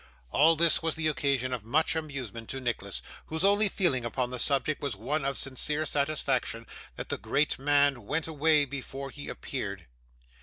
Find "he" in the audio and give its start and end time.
9.11-9.29